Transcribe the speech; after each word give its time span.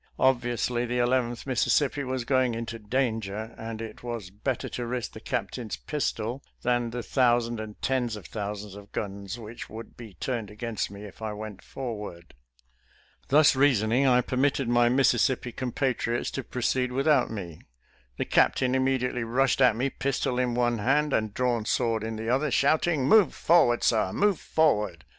Obviously 0.17 0.83
the 0.87 0.97
Eleventh 0.97 1.45
Mississippi 1.45 2.03
was 2.03 2.25
going 2.25 2.55
into 2.55 2.79
danger, 2.79 3.53
and 3.55 3.83
it 3.83 4.01
was 4.01 4.31
bet 4.31 4.61
ter 4.61 4.69
to 4.69 4.87
risk 4.87 5.11
the 5.13 5.19
captain's 5.19 5.75
pistol 5.75 6.43
than 6.63 6.89
the 6.89 7.03
thousand 7.03 7.59
and 7.59 7.79
tens 7.83 8.15
of 8.15 8.25
thousands 8.25 8.73
of 8.73 8.91
guns 8.93 9.37
which 9.37 9.69
would 9.69 9.95
be 9.95 10.15
turned 10.15 10.49
against 10.49 10.89
me 10.89 11.03
if 11.05 11.21
I 11.21 11.33
went 11.33 11.61
forward. 11.63 12.33
Thus 13.27 13.55
rea 13.55 13.73
soning, 13.75 14.09
I 14.09 14.21
permitted 14.21 14.67
my 14.67 14.89
Mississippi 14.89 15.51
compatriots 15.51 16.31
to 16.31 16.43
proceed 16.43 16.91
without 16.91 17.29
me. 17.29 17.61
The 18.17 18.25
captain 18.25 18.73
immediately 18.73 19.23
rushed 19.23 19.61
at 19.61 19.75
me, 19.75 19.91
pistol 19.91 20.39
in 20.39 20.55
one 20.55 20.79
hand 20.79 21.13
and 21.13 21.31
drawn 21.31 21.63
sword 21.65 22.03
in 22.03 22.15
the 22.15 22.27
other, 22.27 22.49
shouting," 22.49 23.07
Move 23.07 23.35
forward, 23.35 23.83
sir— 23.83 24.11
move 24.13 24.39
forward 24.39 25.05